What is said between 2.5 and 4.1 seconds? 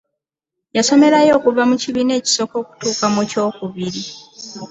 okutuuka mu kyokubiri.